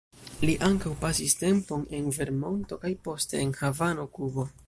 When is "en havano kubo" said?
3.45-4.51